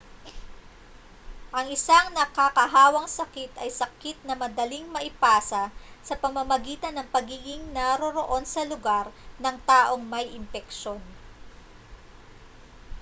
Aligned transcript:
ang 1.57 1.67
isang 1.77 2.05
nakakahawang 2.17 3.05
sakit 3.17 3.51
ay 3.63 3.69
sakit 3.79 4.17
na 4.25 4.33
madaling 4.43 4.87
maipasa 4.95 5.63
sa 6.07 6.15
pamamagitan 6.23 6.93
ng 6.97 7.11
pagiging 7.15 7.61
naroroon 7.77 8.41
sa 8.53 8.61
lugar 8.71 9.05
ng 9.43 9.55
taong 9.69 10.01
may 10.13 10.25
impeksyon 10.39 10.97